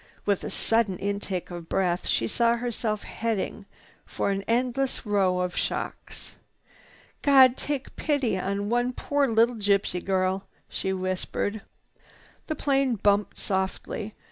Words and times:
With 0.25 0.43
a 0.43 0.49
sudden 0.49 0.97
intake 0.97 1.51
of 1.51 1.69
breath, 1.69 2.07
she 2.07 2.27
saw 2.27 2.55
herself 2.55 3.03
headed 3.03 3.65
for 4.03 4.31
an 4.31 4.41
endless 4.47 5.05
row 5.05 5.41
of 5.41 5.55
shocks. 5.55 6.33
"God 7.21 7.55
take 7.55 7.95
pity 7.95 8.35
on 8.35 8.67
one 8.69 8.93
poor 8.93 9.27
little 9.27 9.53
gypsy 9.57 10.03
girl!" 10.03 10.47
she 10.67 10.91
whispered. 10.91 11.61
The 12.47 12.55
plane 12.55 12.95
bumped 12.95 13.37
softly. 13.37 14.15